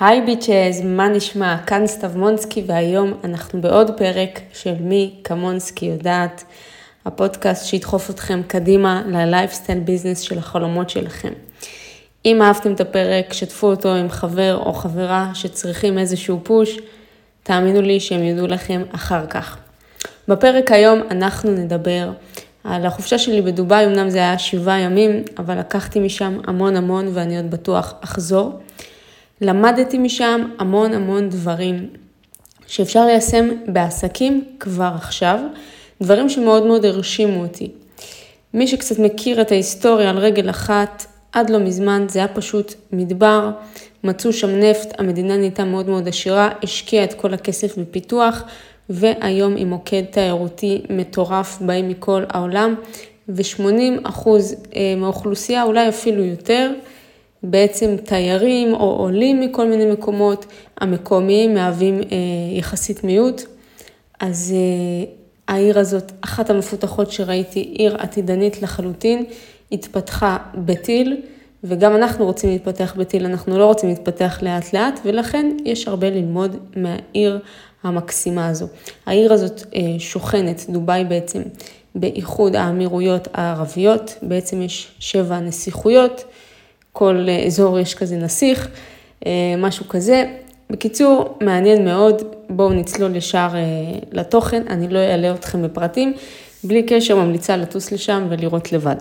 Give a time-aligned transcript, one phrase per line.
[0.00, 1.56] היי ביצ'ז, מה נשמע?
[1.66, 6.44] כאן סתיו מונסקי והיום אנחנו בעוד פרק של מי כמונסקי יודעת,
[7.06, 11.32] הפודקאסט שידחוף אתכם קדימה ללייפסטייל ביזנס של החלומות שלכם.
[12.24, 16.78] אם אהבתם את הפרק, שתפו אותו עם חבר או חברה שצריכים איזשהו פוש,
[17.42, 19.58] תאמינו לי שהם יודו לכם אחר כך.
[20.28, 22.10] בפרק היום אנחנו נדבר
[22.64, 27.36] על החופשה שלי בדובאי, אמנם זה היה שבעה ימים, אבל לקחתי משם המון המון ואני
[27.36, 28.60] עוד בטוח אחזור.
[29.40, 31.88] למדתי משם המון המון דברים
[32.66, 35.38] שאפשר ליישם בעסקים כבר עכשיו,
[36.02, 37.70] דברים שמאוד מאוד הרשימו אותי.
[38.54, 43.50] מי שקצת מכיר את ההיסטוריה על רגל אחת, עד לא מזמן זה היה פשוט מדבר,
[44.04, 48.42] מצאו שם נפט, המדינה נהייתה מאוד מאוד עשירה, השקיעה את כל הכסף בפיתוח,
[48.90, 52.74] והיום היא מוקד תיירותי מטורף, באים מכל העולם,
[53.28, 54.28] ו-80%
[54.76, 56.72] אה, מהאוכלוסייה, אולי אפילו יותר,
[57.42, 60.46] בעצם תיירים או עולים מכל מיני מקומות,
[60.80, 62.06] המקומיים מהווים אה,
[62.58, 63.42] יחסית מיעוט.
[64.20, 65.12] אז אה,
[65.48, 69.24] העיר הזאת, אחת המפותחות שראיתי, עיר עתידנית לחלוטין,
[69.72, 71.20] התפתחה בטיל,
[71.64, 76.56] וגם אנחנו רוצים להתפתח בטיל, אנחנו לא רוצים להתפתח לאט לאט, ולכן יש הרבה ללמוד
[76.76, 77.38] מהעיר
[77.82, 78.66] המקסימה הזו.
[79.06, 81.42] העיר הזאת אה, שוכנת, דובאי בעצם,
[81.94, 86.24] באיחוד האמירויות הערביות, בעצם יש שבע נסיכויות.
[86.92, 88.68] כל אזור יש כזה נסיך,
[89.26, 90.24] אה, משהו כזה.
[90.70, 93.60] בקיצור, מעניין מאוד, בואו נצלול ישר אה,
[94.12, 96.12] לתוכן, אני לא אעלה אתכם בפרטים,
[96.64, 98.96] בלי קשר ממליצה לטוס לשם ולראות לבד.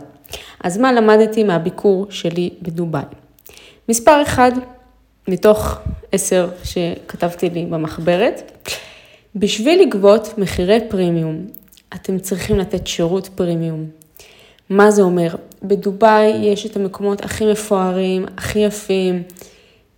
[0.64, 3.04] אז מה למדתי מהביקור שלי בדובאי?
[3.90, 4.52] מספר אחד
[5.28, 5.80] מתוך
[6.12, 8.62] עשר שכתבתי לי במחברת,
[9.36, 11.46] בשביל לגבות מחירי פרימיום,
[11.94, 13.99] אתם צריכים לתת שירות פרימיום.
[14.70, 15.36] מה זה אומר?
[15.64, 19.24] בדובאי יש את המקומות הכי מפוארים, הכי יפים,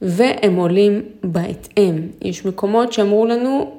[0.02, 2.08] והם עולים בהתאם.
[2.22, 3.72] יש מקומות שאמרו לנו,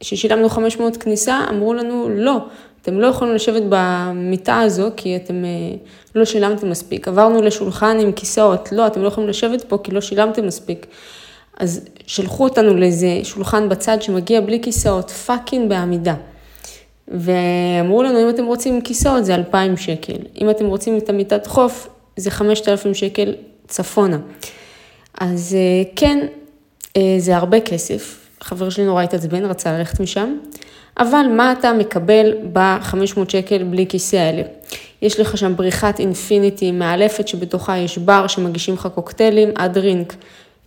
[0.00, 2.36] ששילמנו 500 כניסה, אמרו לנו, לא,
[2.82, 5.50] אתם לא יכולים לשבת במיטה הזו כי אתם אה,
[6.14, 7.08] לא שילמתם מספיק.
[7.08, 10.86] עברנו לשולחן עם כיסאות, לא, אתם לא יכולים לשבת פה כי לא שילמתם מספיק.
[11.58, 16.14] אז שלחו אותנו לאיזה שולחן בצד שמגיע בלי כיסאות, fucking בעמידה.
[17.08, 21.88] ואמרו לנו, אם אתם רוצים כיסאות זה 2,000 שקל, אם אתם רוצים את המיטת חוף
[22.16, 23.34] זה 5,000 שקל
[23.68, 24.18] צפונה.
[25.20, 26.26] אז אה, כן,
[26.96, 30.36] אה, זה הרבה כסף, חבר שלי נורא התעצבן, רצה ללכת משם,
[30.98, 34.42] אבל מה אתה מקבל ב-500 שקל בלי כיסא האלה?
[35.02, 40.14] יש לך שם בריכת infinity מאלפת שבתוכה יש בר שמגישים לך קוקטיילים, ה drink,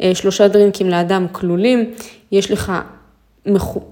[0.02, 1.94] אה, שלושה דרינקים לאדם כלולים,
[2.32, 2.72] יש לך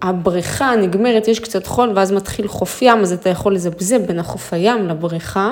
[0.02, 4.54] הבריכה נגמרת, יש קצת חול, ואז מתחיל חוף ים, אז אתה יכול לזבזב בין החוף
[4.54, 5.52] הים לבריכה.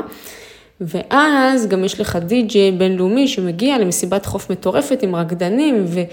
[0.81, 6.03] ואז גם יש לך די-ג'יי בינלאומי שמגיע למסיבת חוף מטורפת עם רקדנים ו-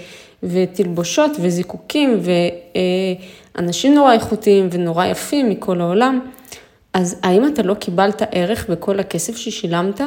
[0.43, 2.19] ותלבושות וזיקוקים
[3.55, 6.19] ואנשים נורא איכותיים ונורא יפים מכל העולם.
[6.93, 10.01] אז האם אתה לא קיבלת ערך בכל הכסף ששילמת?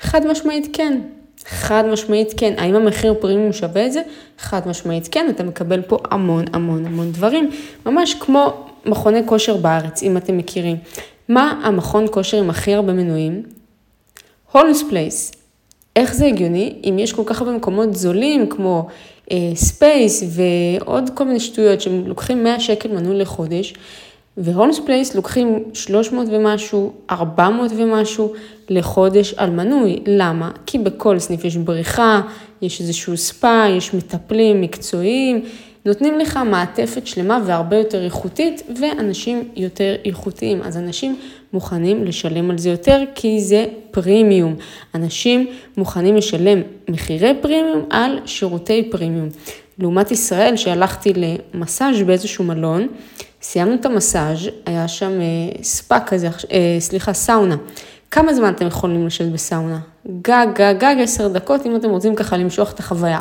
[0.00, 1.00] חד משמעית כן.
[1.48, 2.54] חד משמעית כן.
[2.58, 4.02] האם המחיר פרימיום שווה את זה?
[4.38, 7.50] חד משמעית כן, אתה מקבל פה המון המון המון דברים,
[7.86, 10.76] ממש כמו מכוני כושר בארץ, אם אתם מכירים.
[11.28, 13.42] מה המכון כושר עם הכי הרבה מנויים?
[14.52, 15.32] הולמס פלייס.
[15.96, 16.74] איך זה הגיוני?
[16.84, 18.86] אם יש כל כך הרבה מקומות זולים כמו
[19.54, 23.74] ספייס אה, ועוד כל מיני שטויות שהם לוקחים 100 שקל מנוי לחודש,
[24.40, 28.32] והולמס פלייס לוקחים 300 ומשהו, 400 ומשהו
[28.68, 29.98] לחודש על מנוי.
[30.06, 30.50] למה?
[30.66, 32.20] כי בכל סניף יש בריכה,
[32.62, 35.44] יש איזשהו ספא, יש מטפלים מקצועיים,
[35.86, 40.62] נותנים לך מעטפת שלמה והרבה יותר איכותית, ואנשים יותר איכותיים.
[40.62, 41.16] אז אנשים
[41.52, 44.54] מוכנים לשלם על זה יותר, כי זה פרימיום.
[44.94, 45.46] אנשים
[45.76, 49.28] מוכנים לשלם מחירי פרימיום על שירותי פרימיום.
[49.78, 52.88] לעומת ישראל, שהלכתי למסאז' באיזשהו מלון,
[53.42, 57.56] סיימנו את המסאז', היה שם אה, ספא כזה, אה, סליחה, סאונה.
[58.10, 59.78] כמה זמן אתם יכולים לשבת בסאונה?
[60.06, 63.20] גג, גג, גג, עשר דקות, אם אתם רוצים ככה למשוך את החוויה.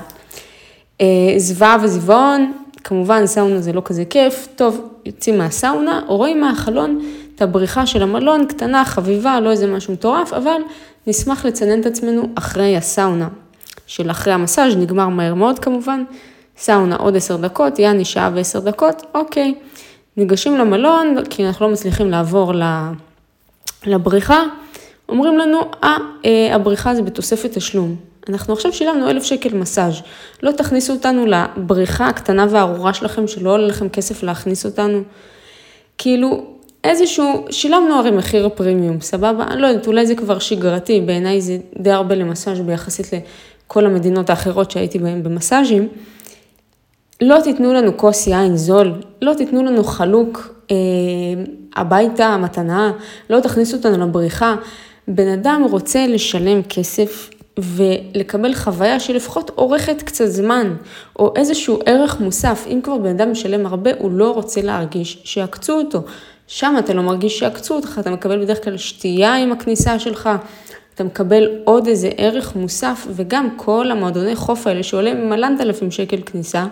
[1.02, 1.06] אה,
[1.38, 2.54] זוועה וזיוון,
[2.84, 7.02] כמובן סאונה זה לא כזה כיף, טוב, יוצאים מהסאונה, רואים מהחלון
[7.36, 10.62] את הבריכה של המלון, קטנה, חביבה, לא איזה משהו מטורף, אבל
[11.08, 13.28] נשמח לצנן את עצמנו אחרי הסאונה.
[13.88, 16.04] של אחרי המסאז' נגמר מהר מאוד כמובן,
[16.58, 19.54] סאונה עוד עשר דקות, יעני שעה ועשר דקות, אוקיי.
[20.18, 22.54] ניגשים למלון, כי אנחנו לא מצליחים לעבור
[23.86, 24.44] לבריכה,
[25.10, 27.96] אומרים לנו, אה, אה, הבריכה זה בתוספת תשלום.
[28.30, 30.02] אנחנו עכשיו שילמנו אלף שקל מסאז',
[30.44, 35.02] לא תכניסו אותנו לבריכה הקטנה והארורה שלכם, שלא עולה לכם כסף להכניס אותנו.
[35.98, 36.46] כאילו,
[36.84, 39.44] איזשהו, שילמנו הרי מחיר פרימיום, סבבה?
[39.48, 43.08] אני לא יודעת, אולי זה כבר שגרתי, בעיניי זה די הרבה למסאז' ביחסית
[43.68, 45.88] לכל המדינות האחרות שהייתי בהן במסאז'ים.
[47.22, 50.76] לא תיתנו לנו כוס יין זול, לא תיתנו לנו חלוק אה,
[51.76, 52.92] הביתה, מתנה,
[53.30, 54.56] לא תכניסו אותנו לבריחה.
[55.08, 57.30] בן אדם רוצה לשלם כסף
[57.60, 60.76] ולקבל חוויה שלפחות אורכת קצת זמן,
[61.20, 62.66] או איזשהו ערך מוסף.
[62.68, 66.02] אם כבר בן אדם משלם הרבה, הוא לא רוצה להרגיש שיעקצו אותו.
[66.48, 70.30] שם אתה לא מרגיש שיעקצו אותך, אתה מקבל בדרך כלל שתייה עם הכניסה שלך,
[70.96, 76.22] אתה מקבל עוד איזה ערך מוסף, וגם כל המועדוני חוף האלה שעולים מלנת אלפים שקל
[76.26, 76.66] כניסה,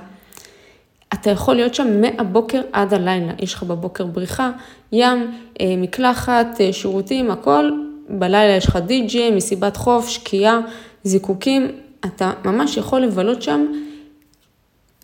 [1.13, 3.33] אתה יכול להיות שם מהבוקר עד הלילה.
[3.39, 4.51] יש לך בבוקר בריחה,
[4.91, 5.31] ים,
[5.61, 7.71] אה, מקלחת, אה, שירותים, הכל.
[8.09, 10.59] בלילה יש לך די.ג'יי, מסיבת חוף, שקיעה,
[11.03, 11.71] זיקוקים.
[12.05, 13.65] אתה ממש יכול לבלות שם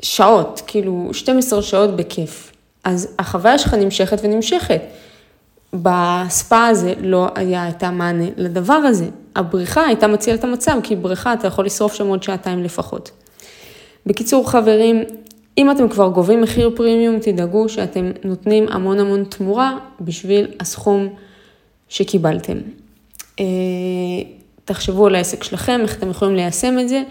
[0.01, 2.51] שעות, כאילו 12 שעות בכיף.
[2.83, 4.81] אז החוויה שלך נמשכת ונמשכת.
[5.73, 9.09] בספא הזה לא היה את המענה לדבר הזה.
[9.35, 13.11] הבריכה הייתה מצילה את המצב, כי בריכה אתה יכול לשרוף שם עוד שעתיים לפחות.
[14.05, 15.03] בקיצור, חברים,
[15.57, 21.07] אם אתם כבר גובים מחיר פרימיום, תדאגו שאתם נותנים המון המון תמורה בשביל הסכום
[21.89, 22.57] שקיבלתם.
[23.39, 23.45] אה,
[24.65, 27.03] תחשבו על העסק שלכם, איך אתם יכולים ליישם את זה.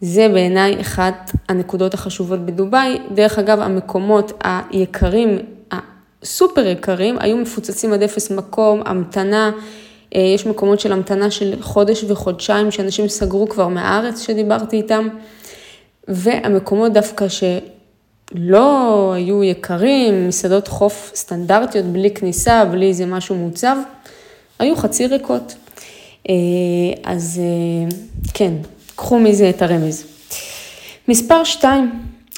[0.00, 2.98] זה בעיניי אחת הנקודות החשובות בדובאי.
[3.14, 5.38] דרך אגב, המקומות היקרים,
[5.72, 9.50] הסופר יקרים, היו מפוצצים עד אפס מקום, המתנה.
[10.14, 15.08] אה, יש מקומות של המתנה של חודש וחודשיים שאנשים סגרו כבר מהארץ שדיברתי איתם.
[16.08, 23.76] והמקומות דווקא שלא היו יקרים, מסעדות חוף סטנדרטיות, בלי כניסה, בלי איזה משהו מוצב,
[24.58, 25.54] היו חצי ריקות.
[26.28, 26.34] אה,
[27.04, 27.96] אז אה,
[28.34, 28.54] כן,
[28.96, 30.04] קחו מזה את הרמז.
[31.08, 31.90] מספר 2,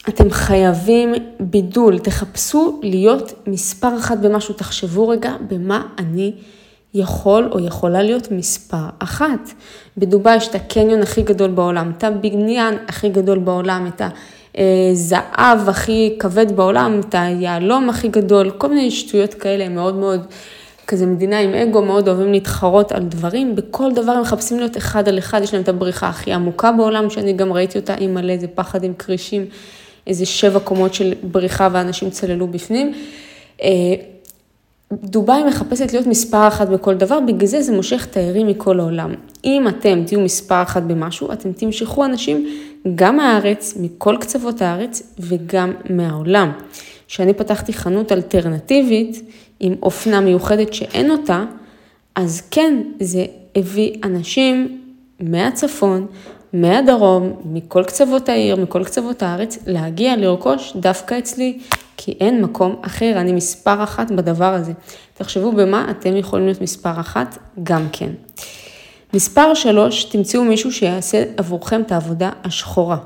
[0.08, 6.32] אתם חייבים בידול, תחפשו להיות מספר אחת במשהו, תחשבו רגע במה אני
[6.94, 9.50] יכול או יכולה להיות מספר אחת.
[9.96, 14.02] בדובאי יש את הקניון הכי גדול בעולם, את הבניין הכי גדול בעולם, את
[14.54, 20.26] הזהב הכי כבד בעולם, את היהלום הכי גדול, כל מיני שטויות כאלה, הם מאוד מאוד,
[20.86, 25.08] כזה מדינה עם אגו, מאוד אוהבים להתחרות על דברים, בכל דבר הם מחפשים להיות אחד
[25.08, 28.32] על אחד, יש להם את הבריכה הכי עמוקה בעולם, שאני גם ראיתי אותה עם מלא,
[28.32, 29.46] איזה פחד עם כרישים,
[30.06, 32.92] איזה שבע קומות של בריכה ואנשים צללו בפנים.
[34.92, 39.14] דובאי מחפשת להיות מספר אחת בכל דבר, בגלל זה זה מושך תיירים מכל העולם.
[39.44, 42.46] אם אתם תהיו מספר אחת במשהו, אתם תמשכו אנשים
[42.94, 46.52] גם מהארץ, מכל קצוות הארץ וגם מהעולם.
[47.08, 49.22] כשאני פתחתי חנות אלטרנטיבית
[49.60, 51.44] עם אופנה מיוחדת שאין אותה,
[52.14, 53.24] אז כן, זה
[53.56, 54.80] הביא אנשים
[55.20, 56.06] מהצפון,
[56.52, 61.58] מהדרום, מכל קצוות העיר, מכל קצוות הארץ, להגיע לרכוש דווקא אצלי,
[62.02, 64.72] כי אין מקום אחר, אני מספר אחת בדבר הזה.
[65.14, 68.10] תחשבו במה אתם יכולים להיות מספר אחת גם כן.
[69.14, 72.96] מספר שלוש, תמצאו מישהו שיעשה עבורכם את העבודה השחורה.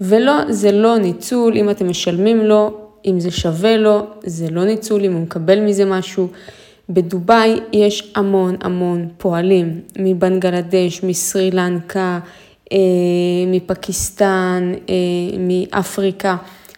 [0.00, 2.74] ולא, זה לא ניצול, אם אתם משלמים לו,
[3.06, 6.28] אם זה שווה לו, זה לא ניצול, אם הוא מקבל מזה משהו.
[6.88, 12.18] בדובאי יש המון המון פועלים, מבנגלדש, מסרי לנקה,
[12.72, 12.78] אה,
[13.46, 14.94] מפקיסטן, אה,
[15.38, 16.36] מאפריקה.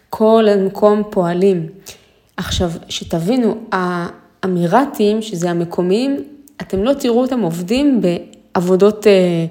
[0.09, 1.67] כל המקום פועלים.
[2.37, 6.23] עכשיו, שתבינו, האמירתים, שזה המקומיים,
[6.61, 9.45] אתם לא תראו אותם עובדים בעבודות אה,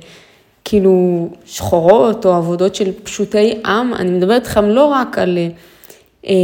[0.64, 5.38] כאילו שחורות או עבודות של פשוטי עם, אני מדברת איתכם לא רק על
[6.27, 6.34] אה,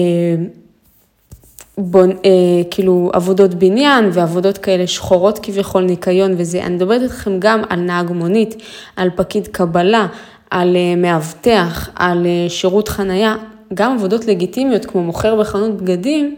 [1.79, 2.31] בון, אה,
[2.71, 8.11] כאילו עבודות בניין ועבודות כאלה שחורות כביכול, ניקיון וזה, אני מדברת איתכם גם על נהג
[8.11, 8.63] מונית,
[8.97, 10.07] על פקיד קבלה,
[10.51, 13.37] על אה, מאבטח, על אה, שירות חנייה,
[13.75, 16.37] גם עבודות לגיטימיות כמו מוכר בחנות בגדים,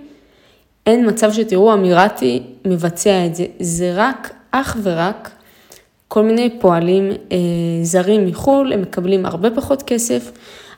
[0.87, 3.45] אין מצב שתראו אמירתי מבצע את זה.
[3.61, 5.31] זה רק, אך ורק,
[6.09, 7.37] כל מיני פועלים אה,
[7.83, 10.33] זרים מחו"ל, הם מקבלים הרבה פחות כסף,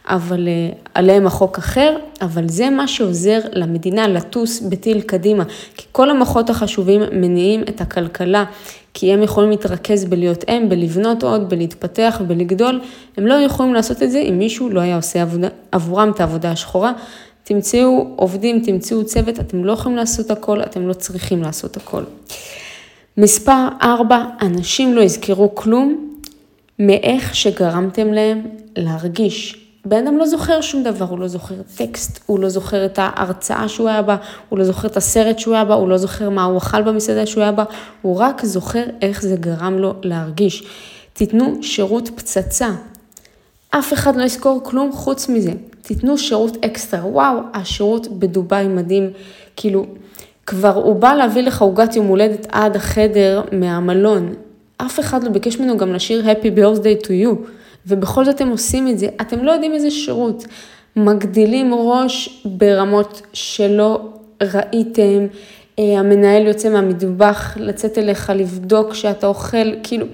[0.09, 5.45] אבל אה, עליהם החוק אחר, אבל זה מה שעוזר למדינה לטוס בטיל קדימה,
[5.77, 8.45] כי כל המוחות החשובים מניעים את הכלכלה,
[8.99, 12.81] כי הם יכולים להתרכז בלהיות הם, בלבנות עוד, בלהתפתח, בלגדול,
[13.17, 16.51] הם לא יכולים לעשות את זה אם מישהו לא היה עושה עבודה, עבורם את העבודה
[16.51, 16.93] השחורה.
[17.45, 22.03] תמצאו עובדים, תמצאו צוות, אתם לא יכולים לעשות הכל, אתם לא צריכים לעשות הכל.
[23.17, 26.17] מספר 4, אנשים לא יזכרו כלום
[26.79, 29.66] מאיך שגרמתם להם להרגיש.
[29.89, 33.69] בן אדם לא זוכר שום דבר, הוא לא זוכר טקסט, הוא לא זוכר את ההרצאה
[33.69, 34.17] שהוא היה בה,
[34.49, 37.27] הוא לא זוכר את הסרט שהוא היה בה, הוא לא זוכר מה הוא אכל במסעדה
[37.27, 37.65] שהוא היה בה,
[38.03, 40.65] הוא רק זוכר איך זה גרם לו להרגיש.
[41.13, 42.71] תיתנו שירות פצצה.
[43.71, 45.53] אף אחד לא יזכור כלום חוץ מזה.
[45.83, 47.07] תיתנו שירות אקסטרה.
[47.07, 49.11] וואו, השירות בדובאי מדהים.
[49.57, 49.87] כאילו,
[50.47, 54.35] כבר הוא בא להביא לך עוגת יום הולדת עד החדר מהמלון.
[54.77, 57.56] אף אחד לא ביקש ממנו גם לשיר Happy Birthday to you.
[57.87, 60.45] ובכל זאת הם עושים את זה, אתם לא יודעים איזה שירות.
[60.97, 64.01] מגדילים ראש ברמות שלא
[64.43, 65.27] ראיתם,
[65.79, 70.07] אה, המנהל יוצא מהמטבח לצאת אליך, לבדוק שאתה אוכל, כאילו,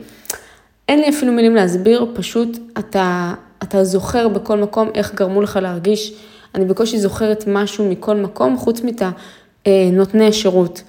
[0.89, 6.13] אין לי אפילו מילים להסביר, פשוט אתה, אתה זוכר בכל מקום איך גרמו לך להרגיש.
[6.55, 9.03] אני בקושי זוכרת משהו מכל מקום, חוץ מאת
[9.93, 10.83] נותני השירות.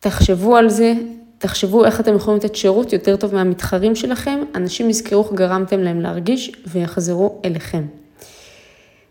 [0.00, 0.92] תחשבו על זה,
[1.38, 6.00] תחשבו איך אתם יכולים לתת שירות יותר טוב מהמתחרים שלכם, אנשים יזכרו איך גרמתם להם
[6.00, 7.82] להרגיש ויחזרו אליכם.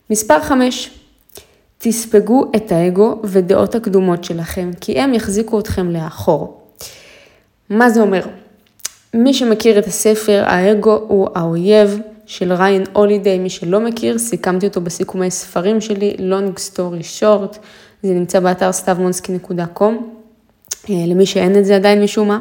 [0.10, 0.90] מספר 5,
[1.78, 6.62] תספגו את האגו ודעות הקדומות שלכם, כי הם יחזיקו אתכם לאחור.
[7.70, 8.28] מה זה אומר?
[9.14, 14.82] מי שמכיר את הספר, האגו הוא האויב של ריין הולידיי, מי שלא מכיר, סיכמתי אותו
[14.82, 17.58] בסיכומי ספרים שלי, long story short,
[18.04, 18.72] זה נמצא באתר
[19.92, 19.96] אה,
[20.90, 22.40] למי שאין את זה עדיין משום מה.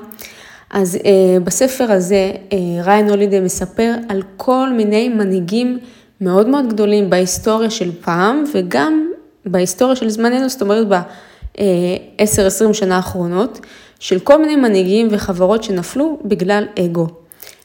[0.70, 5.78] אז uh, בספר הזה uh, ריין הולידיי מספר על כל מיני מנהיגים
[6.20, 9.10] מאוד מאוד גדולים בהיסטוריה של פעם וגם
[9.46, 13.60] בהיסטוריה של זמננו, זאת אומרת ב-10-20 שנה האחרונות,
[14.00, 17.06] של כל מיני מנהיגים וחברות שנפלו בגלל אגו.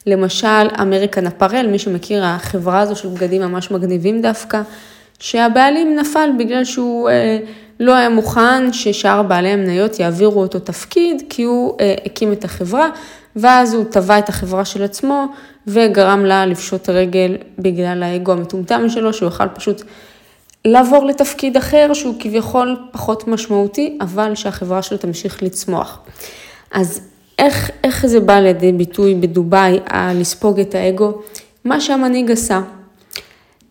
[0.06, 4.62] למשל, אמריקן אפרל, מי שמכיר, החברה הזו של בגדים ממש מגניבים דווקא,
[5.18, 7.38] שהבעלים נפל בגלל שהוא אה,
[7.80, 12.88] לא היה מוכן ששאר בעלי המניות יעבירו אותו תפקיד, כי הוא אה, הקים את החברה,
[13.36, 15.26] ואז הוא טבע את החברה של עצמו,
[15.66, 19.82] וגרם לה לפשוט רגל בגלל האגו המטומטם שלו, שהוא יוכל פשוט
[20.64, 25.98] לעבור לתפקיד אחר שהוא כביכול פחות משמעותי, אבל שהחברה שלו תמשיך לצמוח.
[26.72, 27.00] אז
[27.38, 31.12] איך, איך זה בא לידי ביטוי בדובאי, על לספוג את האגו?
[31.64, 32.60] מה שהמנהיג עשה.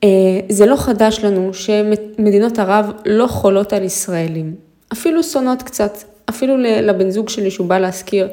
[0.03, 0.09] אה,
[0.49, 4.55] זה לא חדש לנו שמדינות ערב לא חולות על ישראלים,
[4.93, 5.97] אפילו שונאות קצת,
[6.29, 8.27] אפילו לבן זוג שלי שהוא בא להשכיר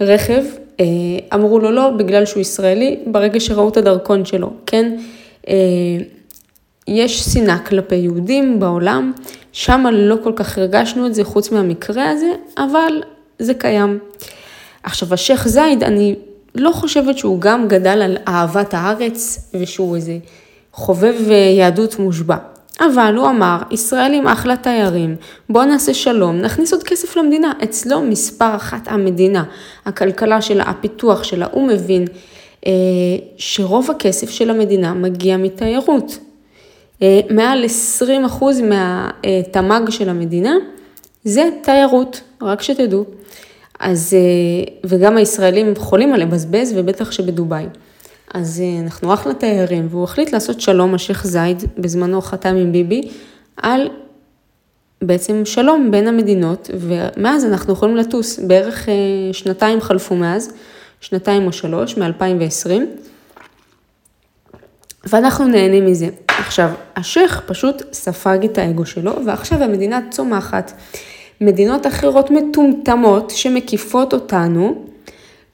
[0.00, 0.44] רכב,
[0.80, 0.84] אה,
[1.34, 4.96] אמרו לו לא בגלל שהוא ישראלי, ברגע שראו את הדרכון שלו, כן?
[5.48, 5.54] אה,
[6.88, 9.12] יש שנאה כלפי יהודים בעולם,
[9.52, 13.02] שם לא כל כך הרגשנו את זה חוץ מהמקרה הזה, אבל
[13.38, 13.98] זה קיים.
[14.82, 16.14] עכשיו, השייח' זייד, אני
[16.54, 20.18] לא חושבת שהוא גם גדל על אהבת הארץ ושהוא איזה
[20.72, 21.14] חובב
[21.56, 22.36] יהדות מושבע.
[22.80, 25.16] אבל הוא אמר, ישראלים אחלה תיירים,
[25.48, 27.52] בואו נעשה שלום, נכניס עוד כסף למדינה.
[27.64, 29.44] אצלו מספר אחת המדינה,
[29.86, 32.04] הכלכלה שלה, הפיתוח שלה, הוא מבין
[32.66, 32.72] אה,
[33.36, 36.18] שרוב הכסף של המדינה מגיע מתיירות.
[37.02, 37.64] אה, מעל
[38.34, 40.54] 20% מהתמ"ג של המדינה
[41.24, 43.04] זה תיירות, רק שתדעו.
[43.80, 47.66] אז, אה, וגם הישראלים חולים על לבזבז, ובטח שבדובאי.
[48.34, 53.08] אז אה, אנחנו אחלה תיירים, והוא החליט לעשות שלום, השייח' זייד, בזמנו חתם עם ביבי,
[53.56, 53.88] על
[55.02, 58.88] בעצם שלום בין המדינות, ומאז אנחנו יכולים לטוס, בערך
[59.32, 60.52] שנתיים חלפו מאז,
[61.00, 62.70] שנתיים או שלוש, מ-2020.
[65.06, 66.08] ואנחנו נהנים מזה.
[66.28, 70.72] עכשיו, השייח פשוט ספג את האגו שלו, ועכשיו המדינה צומחת.
[71.40, 74.84] מדינות אחרות מטומטמות שמקיפות אותנו,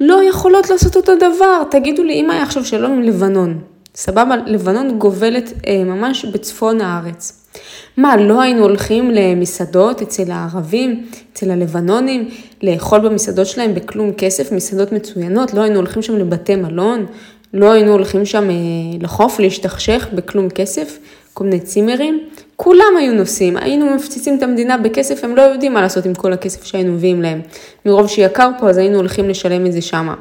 [0.00, 1.62] לא יכולות לעשות אותו דבר.
[1.70, 3.58] תגידו לי, אם היה עכשיו שלום עם לבנון,
[3.94, 7.48] סבבה, לבנון גובלת אה, ממש בצפון הארץ.
[7.96, 12.28] מה, לא היינו הולכים למסעדות אצל הערבים, אצל הלבנונים,
[12.62, 17.06] לאכול במסעדות שלהם בכלום כסף, מסעדות מצוינות, לא היינו הולכים שם לבתי מלון,
[17.54, 18.54] לא היינו הולכים שם אה,
[19.00, 20.98] לחוף, להשתכשך בכלום כסף,
[21.34, 22.20] כל מיני צימרים,
[22.60, 26.32] כולם היו נוסעים, היינו מפציצים את המדינה בכסף, הם לא יודעים מה לעשות עם כל
[26.32, 27.40] הכסף שהיינו מביאים להם.
[27.86, 30.14] מרוב שיקר פה, אז היינו הולכים לשלם את זה שמה.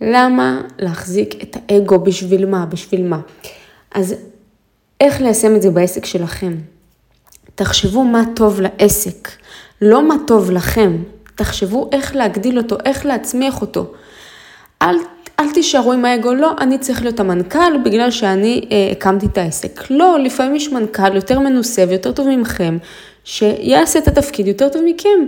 [0.00, 2.66] למה להחזיק את האגו בשביל מה?
[2.66, 3.20] בשביל מה?
[3.94, 4.14] אז
[5.00, 6.54] איך ליישם את זה בעסק שלכם?
[7.54, 9.28] תחשבו מה טוב לעסק,
[9.80, 10.96] לא מה טוב לכם.
[11.34, 13.92] תחשבו איך להגדיל אותו, איך להצמיח אותו.
[14.82, 14.96] אל
[15.40, 19.90] אל תישארו עם האגו, לא, אני צריך להיות המנכ"ל בגלל שאני אה, הקמתי את העסק.
[19.90, 22.78] לא, לפעמים יש מנכ"ל יותר מנוסה ויותר טוב ממכם,
[23.24, 25.26] שיעשה את התפקיד יותר טוב מכם.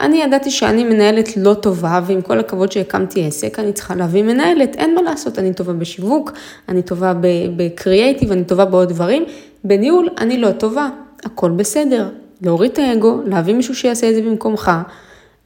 [0.00, 4.76] אני ידעתי שאני מנהלת לא טובה, ועם כל הכבוד שהקמתי עסק, אני צריכה להביא מנהלת,
[4.76, 6.32] אין מה לעשות, אני טובה בשיווק,
[6.68, 7.12] אני טובה
[7.56, 9.24] בקריאייטיב, אני טובה בעוד דברים.
[9.64, 10.88] בניהול אני לא טובה,
[11.24, 12.08] הכל בסדר.
[12.42, 14.72] להוריד את האגו, להביא מישהו שיעשה את זה במקומך,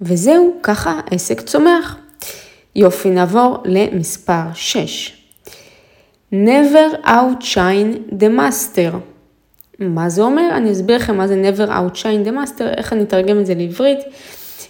[0.00, 1.96] וזהו, ככה העסק צומח.
[2.76, 5.18] יופי, נעבור למספר 6.
[6.32, 8.96] never outshine the master.
[9.78, 10.48] מה זה אומר?
[10.52, 13.98] אני אסביר לכם מה זה never outshine the master, איך אני אתרגם את זה לעברית.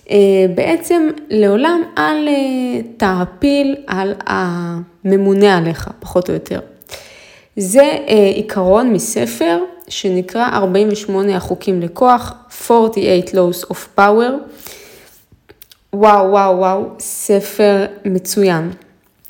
[0.07, 0.11] Uh,
[0.55, 6.61] בעצם לעולם אל uh, תעפיל על הממונה עליך, פחות או יותר.
[7.57, 12.33] זה uh, עיקרון מספר שנקרא 48 החוקים לכוח,
[12.69, 14.33] 48 laws of power.
[15.93, 18.71] וואו, וואו, וואו, ספר מצוין.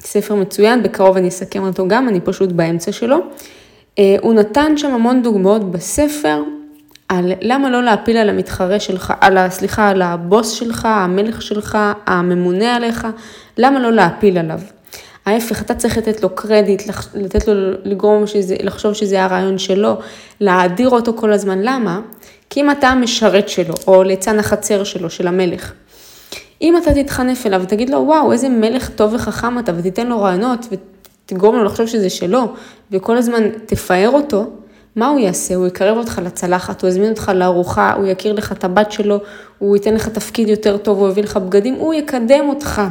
[0.01, 3.17] ספר מצוין, בקרוב אני אסכם אותו גם, אני פשוט באמצע שלו.
[3.99, 6.43] אה, הוא נתן שם המון דוגמאות בספר
[7.09, 11.79] על למה לא להפיל על המתחרה שלך, על, ה, סליחה, על הבוס שלך, המלך שלך,
[12.07, 13.07] הממונה עליך,
[13.59, 14.61] למה לא להפיל עליו.
[15.27, 16.83] ההפך, אתה צריך לתת לו קרדיט,
[17.15, 19.97] לתת לו לגרום שזה, לחשוב שזה הרעיון שלו,
[20.41, 21.59] להאדיר אותו כל הזמן.
[21.63, 22.01] למה?
[22.51, 25.73] כי אם אתה המשרת שלו, או ליצן החצר שלו, של המלך,
[26.63, 30.67] אם אתה תתחנף אליו ותגיד לו, וואו, איזה מלך טוב וחכם אתה, ותיתן לו רעיונות,
[30.71, 32.53] ותגרום לו לחשוב שזה שלו,
[32.91, 34.51] וכל הזמן תפאר אותו,
[34.97, 35.55] מה הוא יעשה?
[35.55, 39.19] הוא יקרב אותך לצלחת, הוא יזמין אותך לארוחה, הוא יכיר לך את הבת שלו,
[39.59, 42.83] הוא ייתן לך תפקיד יותר טוב, הוא יביא לך בגדים, הוא יקדם אותך,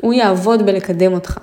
[0.00, 1.38] הוא יעבוד בלקדם אותך.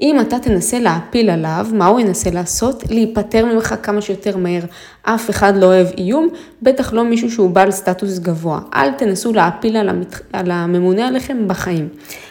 [0.00, 2.84] אם אתה תנסה להפיל עליו, מה הוא ינסה לעשות?
[2.90, 4.62] להיפטר ממך כמה שיותר מהר.
[5.02, 6.28] אף אחד לא אוהב איום,
[6.62, 8.60] בטח לא מישהו שהוא בעל סטטוס גבוה.
[8.74, 10.20] אל תנסו להפיל על, המת...
[10.32, 11.88] על הממונה עליכם בחיים.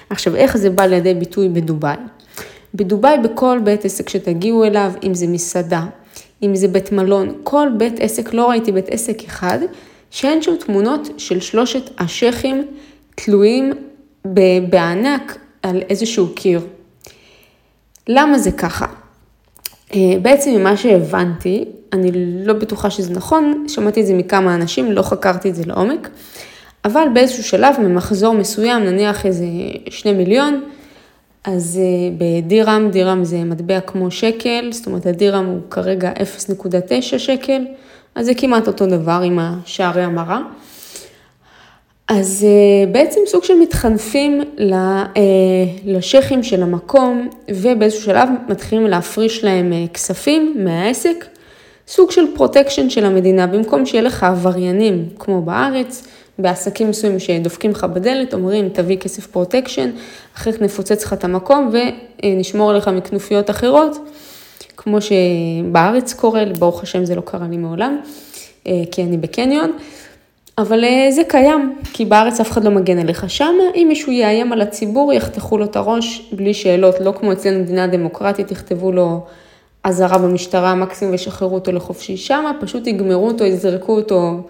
[0.10, 1.96] עכשיו, איך זה בא לידי ביטוי בדובאי?
[2.74, 5.86] בדובאי בכל בית עסק שתגיעו אליו, אם זה מסעדה,
[6.44, 9.60] אם זה בית מלון, כל בית עסק, לא ראיתי בית עסק אחד,
[10.12, 12.68] שאין שם תמונות של שלושת השייחים
[13.16, 13.74] תלויים
[14.70, 16.62] בענק על איזשהו קיר.
[18.08, 18.86] למה זה ככה?
[19.94, 22.12] אה, בעצם ממה שהבנתי, אני
[22.46, 26.10] לא בטוחה שזה נכון, שמעתי את זה מכמה אנשים, לא חקרתי את זה לעומק,
[26.86, 29.46] אבל באיזשהו שלב, ממחזור מסוים, נניח איזה
[29.90, 30.64] שני מיליון,
[31.44, 37.66] אז אה, בדירם, דירם זה מטבע כמו שקל, זאת אומרת הדירם הוא כרגע 0.9 שקל,
[38.16, 40.42] אז זה כמעט אותו דבר עם השערי המרה.
[42.08, 45.06] אז אה, בעצם סוג של מתחנפים אה,
[45.86, 51.26] לשייחים של המקום, ובאיזשהו שלב מתחילים להפריש להם אה, כספים מהעסק,
[51.88, 56.08] סוג של פרוטקשן של המדינה, במקום שיהיה לך עבריינים כמו בארץ,
[56.40, 59.90] בעסקים מסוימים שדופקים לך בדלת, אומרים תביא כסף פרוטקשן,
[60.36, 61.72] אחרי כן נפוצץ לך את המקום
[62.24, 63.98] ונשמור עליך מכנופיות אחרות,
[64.78, 68.00] כמו שבארץ קורה, ברוך השם זה לא קרה לי מעולם,
[68.64, 69.72] כי אני בקניון.
[70.58, 73.30] אבל אה, זה קיים, כי בארץ אף אחד לא מגן עליך.
[73.30, 77.60] שם, אם מישהו יאיים על הציבור, יחתכו לו את הראש בלי שאלות, לא כמו אצלנו
[77.60, 79.24] מדינה דמוקרטית, יכתבו לו
[79.84, 82.18] אזהרה במשטרה, מקסימום וישחררו אותו לחופשי.
[82.18, 84.42] שם פשוט יגמרו אותו, יזרקו אותו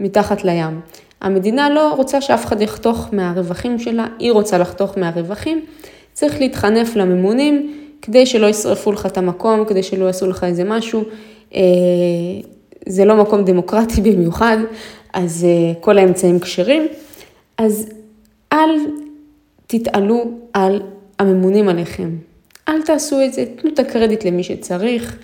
[0.00, 0.80] מתחת לים.
[1.20, 5.64] המדינה לא רוצה שאף אחד יחתוך מהרווחים שלה, היא רוצה לחתוך מהרווחים.
[6.12, 11.02] צריך להתחנף לממונים כדי שלא ישרפו לך את המקום, כדי שלא יעשו לך איזה משהו.
[11.54, 11.60] אה,
[12.86, 14.56] זה לא מקום דמוקרטי במיוחד,
[15.12, 16.86] אז אה, כל האמצעים כשרים.
[17.58, 17.88] אז
[18.52, 18.70] אל
[19.66, 20.82] תתעלו על
[21.18, 22.10] הממונים עליכם.
[22.68, 25.18] אל תעשו את זה, תנו את הקרדיט למי שצריך,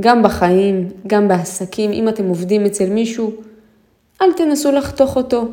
[0.00, 1.92] גם בחיים, גם בעסקים.
[1.92, 3.32] אם אתם עובדים אצל מישהו,
[4.22, 5.48] אל תנסו לחתוך אותו.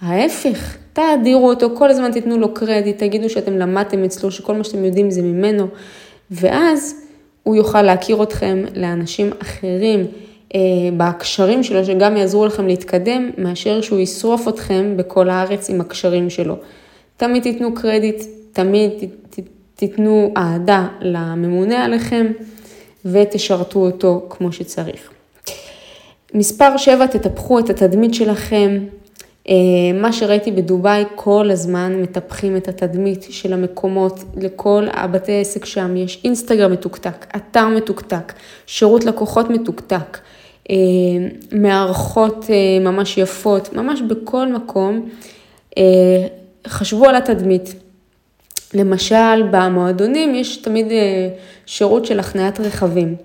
[0.00, 4.84] ההפך, תאדירו אותו, כל הזמן תיתנו לו קרדיט, תגידו שאתם למדתם אצלו, שכל מה שאתם
[4.84, 5.66] יודעים זה ממנו,
[6.30, 7.02] ואז
[7.42, 10.06] הוא יוכל להכיר אתכם לאנשים אחרים.
[10.54, 10.60] אה,
[10.96, 16.56] בהקשרים שלו, שגם יעזרו לכם להתקדם, מאשר שהוא ישרוף אתכם בכל הארץ עם הקשרים שלו.
[17.16, 18.90] תמיד תיתנו קרדיט, תמיד
[19.74, 22.26] תיתנו אהדה לממונה עליכם
[23.04, 25.10] ותשרתו אותו כמו שצריך.
[26.34, 28.78] מספר 7, תטפחו את התדמית שלכם.
[29.48, 29.54] אה,
[29.94, 36.20] מה שראיתי בדובאי, כל הזמן מטפחים את התדמית של המקומות, לכל הבתי עסק שם יש
[36.24, 38.32] אינסטגרם מתוקתק, אתר מתוקתק,
[38.66, 40.18] שירות לקוחות מתוקתק.
[40.70, 40.76] אה,
[41.52, 45.08] מערכות אה, ממש יפות, ממש בכל מקום,
[46.66, 47.74] חשבו על התדמית.
[48.74, 50.86] למשל, במועדונים יש תמיד
[51.66, 53.16] שירות של הכניית רכבים.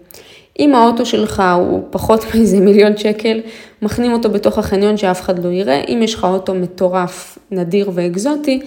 [0.60, 3.42] אם האוטו שלך הוא פחות מאיזה מיליון שקל,
[3.82, 5.82] מכנים אותו בתוך החניון שאף אחד לא יראה.
[5.88, 8.60] אם יש לך אוטו מטורף, נדיר ואקזוטי,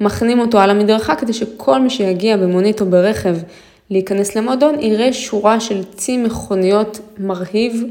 [0.00, 3.36] מכנים אותו על המדרכה כדי שכל מי שיגיע במונית או ברכב
[3.90, 7.84] להיכנס למועדון, יראה שורה של צי מכוניות מרהיב.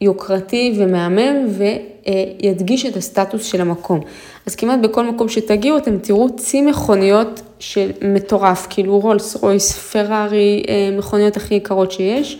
[0.00, 4.00] יוקרתי ומהמם וידגיש את הסטטוס של המקום.
[4.46, 10.62] אז כמעט בכל מקום שתגיעו אתם תראו צי מכוניות של מטורף, כאילו רולס רויס, פרארי,
[10.68, 12.38] אה, מכוניות הכי יקרות שיש,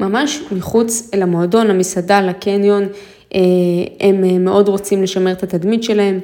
[0.00, 2.82] ממש מחוץ אל המועדון, למסעדה, לקניון,
[3.34, 3.40] אה,
[4.00, 6.20] הם אה, מאוד רוצים לשמר את התדמית שלהם.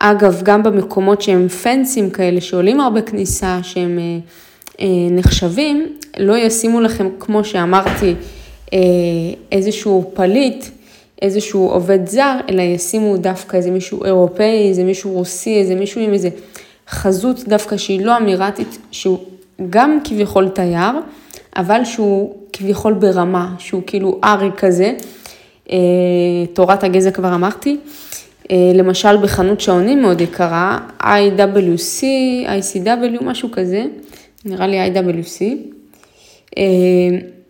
[0.00, 3.98] אגב, גם במקומות שהם פנסים כאלה, שעולים הרבה כניסה, שהם
[5.10, 8.14] נחשבים, לא ישימו לכם, כמו שאמרתי,
[8.72, 8.78] אה,
[9.52, 10.64] איזשהו פליט,
[11.22, 16.12] איזשהו עובד זר, אלא ישימו דווקא איזה מישהו אירופאי, איזה מישהו רוסי, איזה מישהו עם
[16.12, 16.28] איזה
[16.88, 19.18] חזות דווקא שהיא לא אמירתית, שהוא
[19.70, 20.92] גם כביכול תייר,
[21.56, 24.92] אבל שהוא כביכול ברמה, שהוא כאילו ארי כזה,
[25.70, 25.76] אה,
[26.52, 27.76] תורת הגזע כבר אמרתי.
[28.50, 32.02] אה, למשל בחנות שעונים מאוד יקרה, IWC,
[32.46, 33.84] ICW, משהו כזה,
[34.44, 35.42] נראה לי IWC.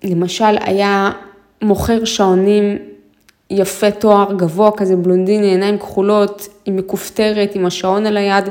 [0.05, 1.11] למשל, היה
[1.63, 2.79] מוכר שעונים
[3.51, 8.45] יפה תואר גבוה כזה, בלונדיני, עיניים כחולות, עם מכופתרת, עם השעון על היד,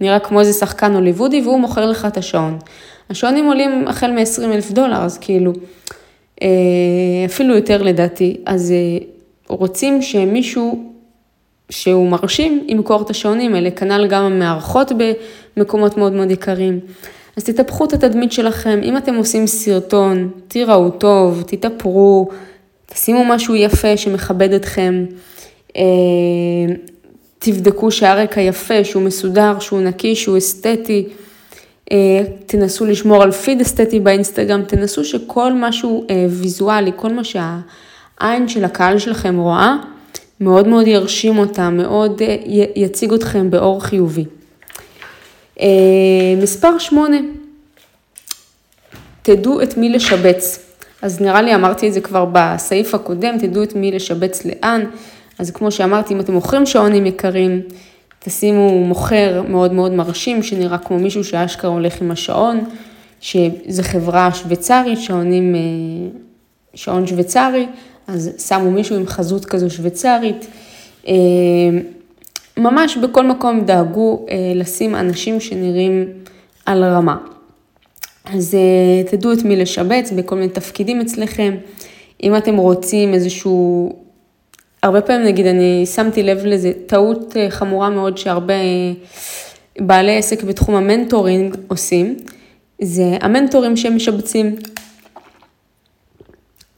[0.00, 2.58] נראה כמו איזה שחקן הוליוודי, והוא מוכר לך את השעון.
[3.10, 5.52] השעונים עולים החל מ-20 אלף דולר, אז כאילו,
[6.42, 6.48] אה,
[7.26, 8.36] אפילו יותר לדעתי.
[8.46, 9.06] אז אה,
[9.48, 10.92] רוצים שמישהו
[11.70, 14.92] שהוא מרשים ימכור את השעונים האלה, כנ"ל גם המארחות
[15.56, 16.80] במקומות מאוד מאוד יקרים.
[17.36, 22.28] אז תטפחו את התדמית שלכם, אם אתם עושים סרטון, תיראו טוב, תתאפרו,
[22.86, 25.04] תשימו משהו יפה שמכבד אתכם,
[25.76, 25.82] אה,
[27.38, 31.08] תבדקו שהרקע יפה, שהוא מסודר, שהוא נקי, שהוא אסתטי,
[32.46, 38.64] תנסו לשמור על פיד אסתטי באינסטגרם, תנסו שכל משהו אה, ויזואלי, כל מה שהעין של
[38.64, 39.76] הקהל שלכם רואה,
[40.40, 42.22] מאוד מאוד ירשים אותה, מאוד
[42.76, 44.24] יציג אתכם באור חיובי.
[46.42, 47.16] מספר שמונה,
[49.22, 50.58] תדעו את מי לשבץ.
[51.02, 54.84] אז נראה לי אמרתי את זה כבר בסעיף הקודם, תדעו את מי לשבץ לאן.
[55.38, 57.62] אז כמו שאמרתי, אם אתם מוכרים שעונים יקרים,
[58.26, 62.64] תשימו מוכר מאוד מאוד מרשים, שנראה כמו מישהו שאשכרה הולך עם השעון,
[63.20, 65.60] שזה חברה שוויצרית, שעונים, אה,
[66.74, 67.66] שעון שוויצרי,
[68.06, 70.46] אז שמו מישהו עם חזות כזו שוויצרית.
[71.08, 71.14] אה,
[72.56, 76.04] ממש בכל מקום דאגו אה, לשים אנשים שנראים
[76.66, 77.16] על רמה.
[78.24, 78.56] אז
[79.10, 81.54] תדעו את מי לשבץ בכל מיני תפקידים אצלכם.
[82.22, 83.96] אם אתם רוצים איזשהו,
[84.86, 90.42] הרבה פעמים נגיד אני שמתי לב לזה טעות uh, חמורה מאוד שהרבה uh, בעלי עסק
[90.42, 92.16] בתחום המנטורינג עושים,
[92.82, 94.56] זה המנטורים שהם משבצים.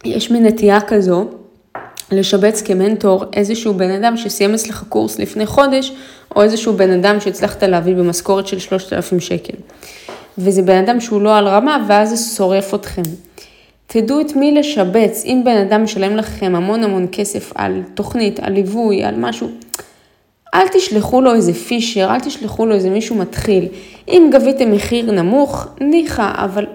[0.04, 1.28] יש מין נטייה כזו
[2.12, 5.92] לשבץ כמנטור איזשהו בן אדם שסיים אצלך קורס לפני חודש,
[6.36, 9.56] או איזשהו בן אדם שהצלחת להביא במשכורת של 3,000 שקל.
[10.38, 13.02] וזה בן אדם שהוא לא על רמה, ואז זה שורף אתכם.
[13.90, 18.52] תדעו את מי לשבץ, אם בן אדם משלם לכם המון המון כסף על תוכנית, על
[18.52, 19.48] ליווי, על משהו,
[20.54, 23.68] אל תשלחו לו איזה פישר, אל תשלחו לו איזה מישהו מתחיל.
[24.08, 26.66] אם גביתם מחיר נמוך, ניחא, אבל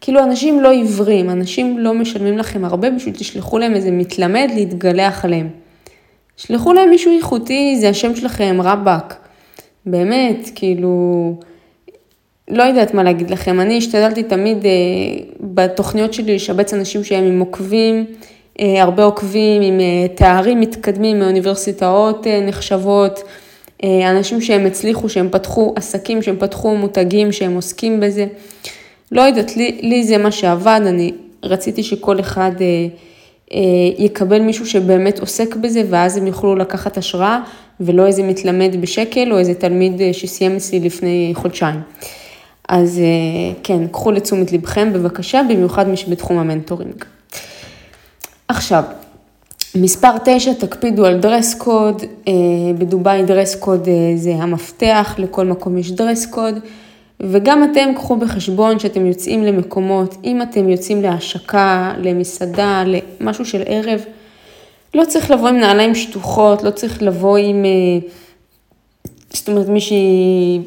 [0.00, 5.24] כאילו אנשים לא עיוורים, אנשים לא משלמים לכם הרבה בשביל תשלחו להם איזה מתלמד להתגלח
[5.24, 5.48] עליהם.
[6.36, 9.16] שלחו להם מישהו איכותי, זה השם שלכם, רבאק.
[9.86, 11.34] באמת, כאילו,
[12.50, 14.70] לא יודעת מה להגיד לכם, אני השתדלתי תמיד אה,
[15.40, 18.04] בתוכניות שלי לשבץ אנשים שהם עם עוקבים,
[18.60, 23.22] אה, הרבה עוקבים, עם אה, תארים מתקדמים מאוניברסיטאות אה, נחשבות,
[23.84, 28.26] אה, אנשים שהם הצליחו, שהם פתחו עסקים, שהם פתחו מותגים, שהם עוסקים בזה.
[29.12, 32.66] לא יודעת, לי, לי זה מה שעבד, אני רציתי שכל אחד אה,
[33.54, 37.40] אה, יקבל מישהו שבאמת עוסק בזה, ואז הם יוכלו לקחת השראה,
[37.80, 41.80] ולא איזה מתלמד בשקל או איזה תלמיד אה, שסיים אצלי לפני חודשיים.
[42.70, 47.04] אז אה, כן, קחו לתשומת לבכם בבקשה, במיוחד מי שבתחום המנטורינג.
[48.48, 48.84] עכשיו,
[49.74, 52.32] מספר 9, תקפידו על dress code, אה,
[52.78, 56.54] בדובאי dress code אה, זה המפתח, לכל מקום יש dress code,
[57.20, 64.00] וגם אתם קחו בחשבון שאתם יוצאים למקומות, אם אתם יוצאים להשקה, למסעדה, למשהו של ערב,
[64.94, 67.64] לא צריך לבוא עם נעליים שטוחות, לא צריך לבוא עם,
[69.32, 70.60] זאת אומרת, מישהי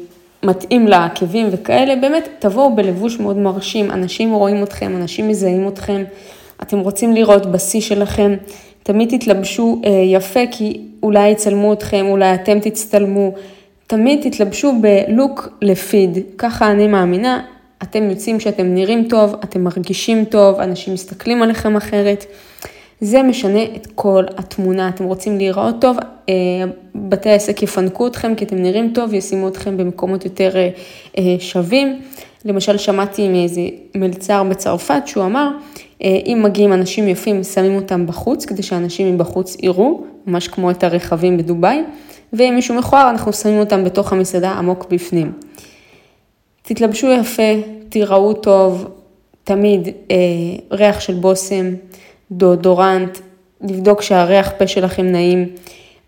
[0.44, 6.04] מתאים לעקבים וכאלה, באמת תבואו בלבוש מאוד מרשים, אנשים רואים אתכם, אנשים מזהים אתכם,
[6.62, 8.34] אתם רוצים לראות בשיא שלכם,
[8.82, 13.32] תמיד תתלבשו אה, יפה כי אולי יצלמו אתכם, אולי אתם תצטלמו,
[13.86, 17.40] תמיד תתלבשו בלוק לפיד, ככה אני מאמינה,
[17.82, 22.24] אתם יוצאים שאתם נראים טוב, אתם מרגישים טוב, אנשים מסתכלים עליכם אחרת.
[23.04, 24.88] זה משנה את כל התמונה.
[24.88, 25.96] אתם רוצים להיראות טוב,
[26.28, 26.34] אה,
[26.94, 30.70] בתי העסק יפנקו אתכם כי אתם נראים טוב, ישימו אתכם במקומות יותר אה,
[31.18, 32.00] אה, שווים.
[32.44, 33.60] למשל, שמעתי מאיזה
[33.94, 35.50] מלצר בצרפת שהוא אמר,
[36.00, 41.36] אם מגיעים אנשים יפים, שמים אותם בחוץ, כדי שאנשים מבחוץ יראו, ממש כמו את הרכבים
[41.36, 41.82] בדובאי,
[42.32, 45.32] ואם מישהו מכוער, אנחנו שמים אותם בתוך המסעדה עמוק בפנים.
[46.62, 47.52] תתלבשו יפה,
[47.88, 48.88] תיראו טוב,
[49.44, 49.88] תמיד
[50.72, 51.74] ריח של בושם.
[52.36, 53.18] דאודורנט,
[53.60, 55.48] לבדוק שהריח פה שלכם נעים.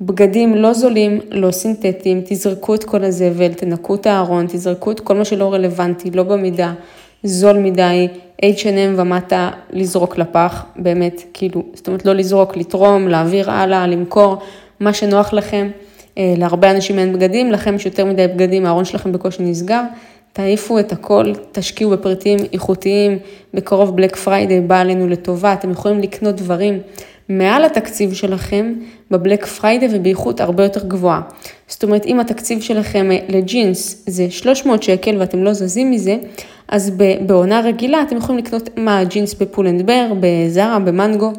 [0.01, 5.15] בגדים לא זולים, לא סינתטיים, תזרקו את כל הזבל, תנקו את הארון, תזרקו את כל
[5.15, 6.73] מה שלא רלוונטי, לא במידה,
[7.25, 8.09] זול מדי,
[8.43, 14.37] H&M ומטה, לזרוק לפח, באמת, כאילו, זאת אומרת לא לזרוק, לתרום, להעביר הלאה, למכור,
[14.81, 15.69] מה שנוח לכם.
[16.19, 19.83] אה, להרבה אנשים אין בגדים, לכם יש יותר מדי בגדים, הארון שלכם בקושי נסגר,
[20.37, 23.19] תעיפו את הכל, תשקיעו בפריטים איכותיים,
[23.55, 26.79] בקרוב Black Friday בא עלינו לטובה, אתם יכולים לקנות דברים
[27.29, 28.75] מעל התקציב שלכם
[29.11, 31.21] ב Black Friday ובאיכות הרבה יותר גבוהה.
[31.69, 36.17] זאת אומרת, אם התקציב שלכם לג'ינס זה 300 שקל ואתם לא זזים מזה,
[36.69, 36.93] אז
[37.27, 41.33] בעונה רגילה אתם יכולים לקנות מה ג'ינס בפול אנד בר, בזארה, במנגו.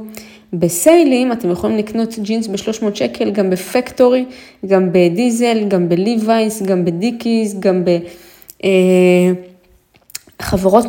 [0.54, 4.26] בסיילים אתם יכולים לקנות ג'ינס ב-300 שקל, גם בפקטורי,
[4.66, 8.27] גם בדיזל, גם בליווייס, גם בדיקיס, גם בחברות
[8.64, 8.70] אה,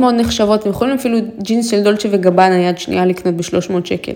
[0.01, 4.13] מאוד נחשבות, אתם יכולים אפילו ג'ינס של דולצ'ה וגבנה יד שנייה לקנות ב-300 שקל.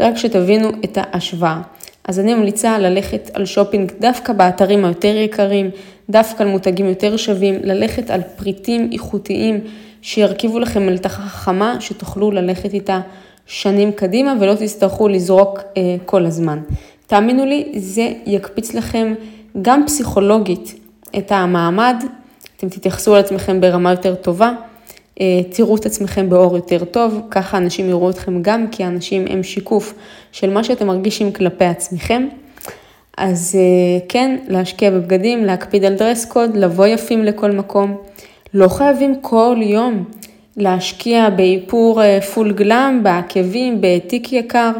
[0.00, 1.60] רק שתבינו את ההשוואה.
[2.08, 5.70] אז אני ממליצה ללכת על שופינג דווקא באתרים היותר יקרים,
[6.10, 9.60] דווקא על מותגים יותר שווים, ללכת על פריטים איכותיים
[10.02, 13.00] שירכיבו לכם מלתחה חכמה, שתוכלו ללכת איתה
[13.46, 16.58] שנים קדימה ולא תצטרכו לזרוק אה, כל הזמן.
[17.06, 19.14] תאמינו לי, זה יקפיץ לכם
[19.62, 20.74] גם פסיכולוגית
[21.18, 22.04] את המעמד,
[22.58, 24.52] אתם תתייחסו על עצמכם ברמה יותר טובה,
[25.20, 29.42] אה, תראו את עצמכם באור יותר טוב, ככה אנשים יראו אתכם גם, כי האנשים הם
[29.42, 29.94] שיקוף
[30.32, 32.28] של מה שאתם מרגישים כלפי עצמכם.
[33.16, 37.96] אז אה, כן, להשקיע בבגדים, להקפיד על דרס קוד, לבוא יפים לכל מקום.
[38.54, 40.04] לא חייבים כל יום
[40.56, 42.00] להשקיע באיפור
[42.34, 44.70] פול גלאם, בעקבים, בתיק יקר.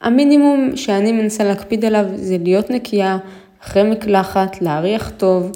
[0.00, 3.18] המינימום שאני מנסה להקפיד עליו זה להיות נקייה,
[3.64, 5.52] אחרי מקלחת, להריח טוב,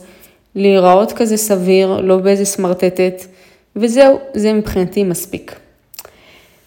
[0.54, 3.22] להיראות כזה סביר, לא באיזה סמרטטת,
[3.76, 5.56] וזהו, זה מבחינתי מספיק.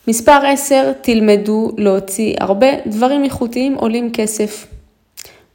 [0.08, 4.68] מספר 10, תלמדו להוציא הרבה דברים איכותיים עולים כסף.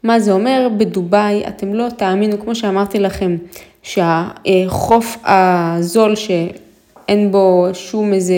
[0.02, 0.68] מה זה אומר?
[0.76, 3.36] בדובאי אתם לא תאמינו, כמו שאמרתי לכם,
[3.82, 8.34] שהחוף הזול שאין בו שום איזה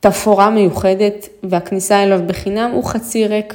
[0.00, 3.54] תפאורה מיוחדת והכניסה אליו בחינם הוא חצי ריק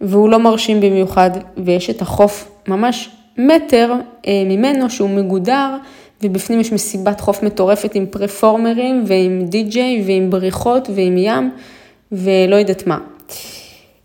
[0.00, 3.92] והוא לא מרשים במיוחד ויש את החוף ממש מטר
[4.26, 5.76] אה, ממנו שהוא מגודר
[6.22, 11.50] ובפנים יש מסיבת חוף מטורפת עם פרפורמרים ועם די-ג'יי ועם בריחות ועם ים
[12.12, 12.98] ולא יודעת מה.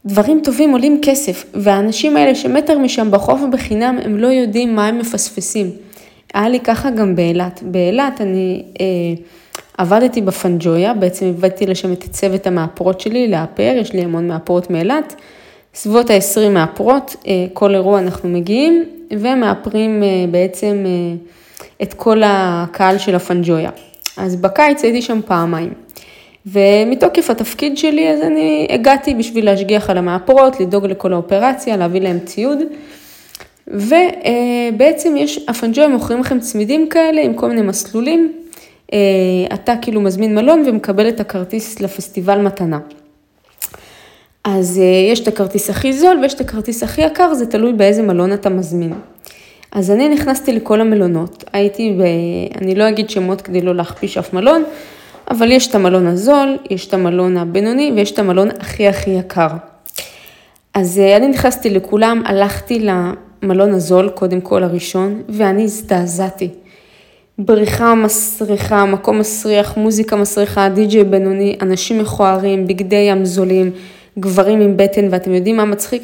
[0.05, 4.99] דברים טובים עולים כסף, והאנשים האלה שמטר משם בחוף בחינם, הם לא יודעים מה הם
[4.99, 5.71] מפספסים.
[6.33, 7.63] היה לי ככה גם באילת.
[7.63, 8.85] באילת אני אה,
[9.77, 15.15] עבדתי בפנג'ויה, בעצם הבאתי לשם את צוות המאפרות שלי לאפר, יש לי המון מאפרות מאילת.
[15.75, 21.15] סביבות ה-20 מאפרות, אה, כל אירוע אנחנו מגיעים, ומאפרים אה, בעצם אה,
[21.81, 23.69] את כל הקהל של הפנג'ויה.
[24.17, 25.73] אז בקיץ הייתי שם פעמיים.
[26.45, 32.19] ומתוקף התפקיד שלי, אז אני הגעתי בשביל להשגיח על המאפרות, לדאוג לכל האופרציה, להביא להם
[32.19, 32.59] ציוד.
[33.67, 38.33] ובעצם יש, הפנג'ויה מוכרים לכם צמידים כאלה עם כל מיני מסלולים.
[38.93, 38.99] אה,
[39.53, 42.79] אתה כאילו מזמין מלון ומקבל את הכרטיס לפסטיבל מתנה.
[44.49, 48.01] אז אה, יש את הכרטיס הכי זול ויש את הכרטיס הכי יקר, זה תלוי באיזה
[48.01, 48.93] מלון אתה מזמין.
[49.71, 52.01] אז אני נכנסתי לכל המלונות, הייתי ב...
[52.61, 54.63] אני לא אגיד שמות כדי לא להכפיש אף מלון,
[55.31, 59.47] אבל יש את המלון הזול, יש את המלון הבינוני ויש את המלון הכי הכי יקר.
[60.73, 62.87] אז אה, אני נכנסתי לכולם, הלכתי
[63.43, 66.49] למלון הזול, קודם כל הראשון, ואני הזדעזעתי.
[67.37, 73.71] בריחה מסריחה, מקום מסריח, מוזיקה מסריחה, די.ג'יי בינוני, אנשים מכוערים, בגדי ים זולים,
[74.19, 76.03] גברים עם בטן, ואתם יודעים מה מצחיק?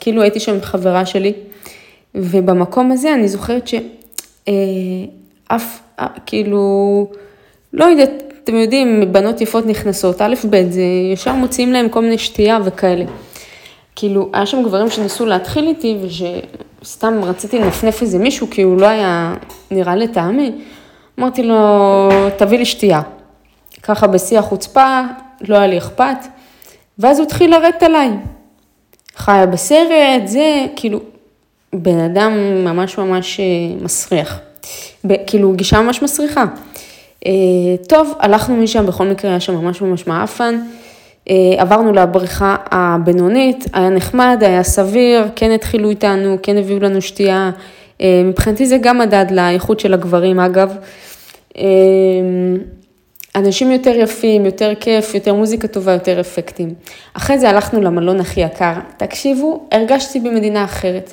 [0.00, 1.32] כאילו הייתי שם עם חברה שלי,
[2.14, 3.80] ובמקום הזה אני זוכרת שאף,
[4.48, 5.56] אה,
[6.00, 7.06] אה, כאילו,
[7.72, 12.18] לא יודעת, אתם יודעים, בנות יפות נכנסות, א', ב', זה ישר מוציאים להם כל מיני
[12.18, 13.04] שתייה וכאלה.
[13.96, 18.86] כאילו, היה שם גברים שניסו להתחיל איתי, ושסתם רציתי לנפנף איזה מישהו, כי הוא לא
[18.86, 19.34] היה
[19.70, 20.52] נראה לטעמי.
[21.18, 23.00] אמרתי לו, תביא לי שתייה.
[23.82, 25.00] ככה בשיא החוצפה,
[25.48, 26.26] לא היה לי אכפת.
[26.98, 28.10] ואז הוא התחיל לרדת עליי.
[29.16, 31.00] חיה בסרט, זה, כאילו,
[31.72, 32.32] בן אדם
[32.64, 33.44] ממש ממש אה,
[33.84, 34.40] מסריח.
[35.26, 36.44] כאילו, גישה ממש מסריחה.
[37.26, 37.32] אה,
[37.88, 40.60] טוב, הלכנו משם, בכל מקרה היה שם ממש ממש מעפן.
[41.30, 47.50] אה, עברנו לבריכה הבינונית, היה נחמד, היה סביר, כן התחילו איתנו, כן הביאו לנו שתייה.
[48.00, 50.76] אה, מבחינתי זה גם מדד לאיכות של הגברים, אגב.
[53.36, 56.74] אנשים יותר יפים, יותר כיף, יותר מוזיקה טובה, יותר אפקטים.
[57.14, 58.72] אחרי זה הלכנו למלון הכי יקר.
[58.96, 61.12] תקשיבו, הרגשתי במדינה אחרת.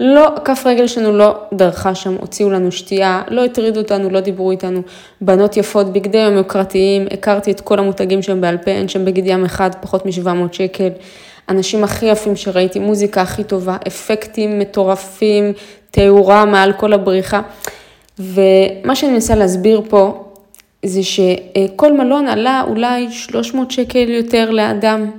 [0.00, 4.50] לא, כף רגל שלנו לא דרכה שם, הוציאו לנו שתייה, לא הטרידו אותנו, לא דיברו
[4.50, 4.82] איתנו.
[5.20, 9.26] בנות יפות, בגדי יום יוקרתיים, הכרתי את כל המותגים שם בעל פה, אין שם בגד
[9.26, 10.88] ים אחד, פחות מ-700 שקל.
[11.48, 15.52] אנשים הכי יפים שראיתי, מוזיקה הכי טובה, אפקטים מטורפים,
[15.90, 17.40] תאורה מעל כל הבריחה.
[18.18, 20.24] ומה שאני מנסה להסביר פה,
[20.84, 25.10] זה שכל מלון עלה אולי 300 שקל יותר לאדם.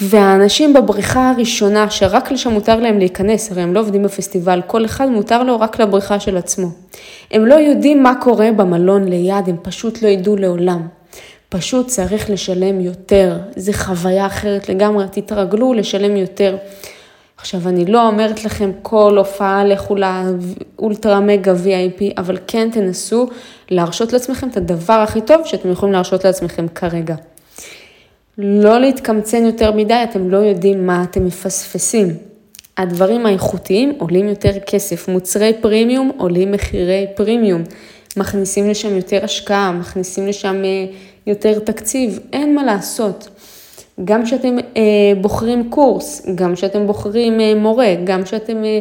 [0.00, 5.08] והאנשים בבריכה הראשונה, שרק לשם מותר להם להיכנס, הרי הם לא עובדים בפסטיבל, כל אחד
[5.08, 6.68] מותר לו רק לבריכה של עצמו.
[7.30, 10.88] הם לא יודעים מה קורה במלון ליד, הם פשוט לא ידעו לעולם.
[11.48, 16.56] פשוט צריך לשלם יותר, זו חוויה אחרת לגמרי, תתרגלו לשלם יותר.
[17.42, 23.28] עכשיו, אני לא אומרת לכם כל הופעה לכו לאולטרה מגה VIP, אבל כן תנסו
[23.70, 27.14] להרשות לעצמכם את הדבר הכי טוב שאתם יכולים להרשות לעצמכם כרגע.
[28.38, 32.08] לא להתקמצן יותר מדי, אתם לא יודעים מה אתם מפספסים.
[32.76, 37.62] הדברים האיכותיים עולים יותר כסף, מוצרי פרימיום עולים מחירי פרימיום,
[38.16, 40.84] מכניסים לשם יותר השקעה, מכניסים לשם אה,
[41.26, 43.28] יותר תקציב, אין מה לעשות.
[44.04, 44.82] גם כשאתם אה,
[45.20, 48.80] בוחרים קורס, גם כשאתם בוחרים אה, מורה, גם כשאתם אה,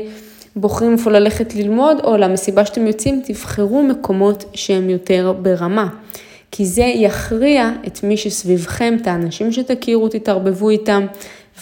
[0.55, 5.87] בוחרים איפה ללכת ללמוד או למסיבה שאתם יוצאים, תבחרו מקומות שהם יותר ברמה.
[6.51, 11.05] כי זה יכריע את מי שסביבכם, את האנשים שתכירו, תתערבבו איתם,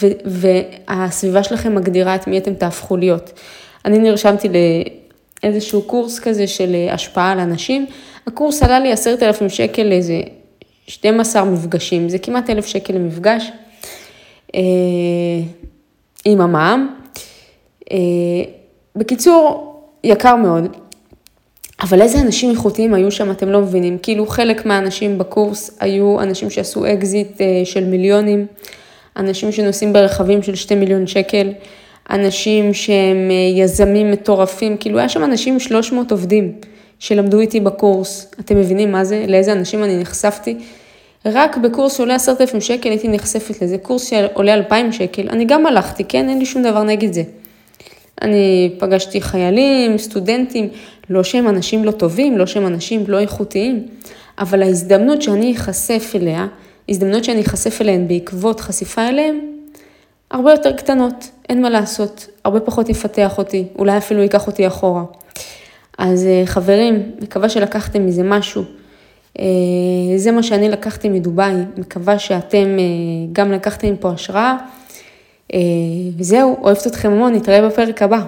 [0.02, 3.32] ו- והסביבה שלכם מגדירה את מי אתם תהפכו להיות.
[3.86, 4.48] אני נרשמתי
[5.44, 7.86] לאיזשהו קורס כזה של אה, השפעה על אנשים,
[8.28, 10.22] הקורס עלה לי עשרת אלפים שקל לאיזה
[10.90, 13.52] 12 מפגשים, זה כמעט אלף שקל למפגש,
[14.56, 14.62] אה,
[16.26, 16.96] עם המע"מ.
[17.92, 17.98] אה,
[18.96, 20.78] בקיצור, יקר מאוד.
[21.82, 23.98] אבל איזה אנשים איכותיים היו שם, אתם לא מבינים.
[24.02, 28.46] כאילו חלק מהאנשים בקורס היו אנשים שעשו אקזיט אה, של מיליונים,
[29.18, 31.54] אנשים שנוסעים ברכבים של שתי מיליון שקל,
[32.10, 36.54] אנשים שהם אה, יזמים מטורפים, כאילו היה שם אנשים 300 עובדים
[37.00, 38.32] שלמדו איתי בקורס.
[38.40, 39.26] אתם מבינים מה זה?
[39.28, 40.58] לאיזה אנשים אני נחשפתי?
[41.26, 45.66] רק בקורס שעולה עשרת אלפים שקל הייתי נחשפת לזה, קורס שעולה אלפיים שקל, אני גם
[45.66, 46.30] הלכתי, כן?
[46.30, 47.24] אין לי שום דבר נגד זה.
[48.22, 50.70] אני פגשתי חיילים, סטודנטים,
[51.10, 53.88] לא שהם אנשים לא טובים, לא שהם אנשים לא איכותיים,
[54.40, 56.48] אבל ההזדמנות שאני אחשף אליה,
[56.90, 59.40] הזדמנות שאני אחשף אליהן בעקבות חשיפה אליהן,
[60.32, 65.04] הרבה יותר קטנות, אין מה לעשות, הרבה פחות יפתח אותי, אולי אפילו ייקח אותי אחורה.
[66.00, 68.64] אז אה, חברים, מקווה שלקחתם מזה משהו.
[69.40, 69.46] אה,
[70.16, 72.84] זה מה שאני לקחתי מדובאי, מקווה שאתם אה,
[73.32, 74.58] גם לקחתם פה השראה.
[76.18, 78.26] וזהו, אוהבת אתכם המון, נתראה בפרק הבא.